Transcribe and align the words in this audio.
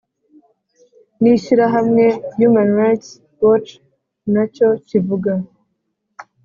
n'ishyirahamwe 1.21 2.05
human 2.39 2.69
rights 2.79 3.09
watch 3.43 3.69
na 4.33 4.43
cyo 4.53 4.69
kivuga 4.87 5.31